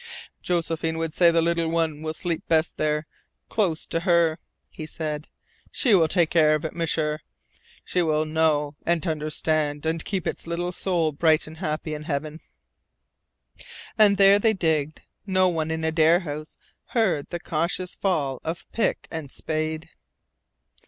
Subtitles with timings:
[0.41, 3.05] "Josephine would say the little one will sleep best there,
[3.49, 4.39] close to HER,"
[4.71, 5.27] he said.
[5.69, 7.19] "She will care for it, M'sieur.
[7.85, 12.39] She will know, and understand, and keep its little soul bright and happy in Heaven."
[13.95, 15.01] And there they digged.
[15.27, 16.57] No one in Adare House
[16.93, 19.91] heard the cautious fall of pick and spade.